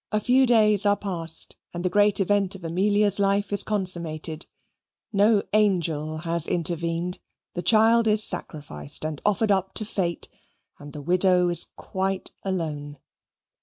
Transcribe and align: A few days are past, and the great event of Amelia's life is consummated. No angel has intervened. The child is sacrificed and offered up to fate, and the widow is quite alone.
A 0.11 0.19
few 0.19 0.47
days 0.47 0.83
are 0.87 0.97
past, 0.97 1.55
and 1.75 1.85
the 1.85 1.87
great 1.91 2.19
event 2.19 2.55
of 2.55 2.63
Amelia's 2.63 3.19
life 3.19 3.53
is 3.53 3.63
consummated. 3.63 4.47
No 5.13 5.43
angel 5.53 6.17
has 6.17 6.47
intervened. 6.47 7.19
The 7.53 7.61
child 7.61 8.07
is 8.07 8.23
sacrificed 8.23 9.05
and 9.05 9.21
offered 9.23 9.51
up 9.51 9.75
to 9.75 9.85
fate, 9.85 10.27
and 10.79 10.91
the 10.91 11.03
widow 11.03 11.49
is 11.49 11.67
quite 11.75 12.31
alone. 12.41 12.97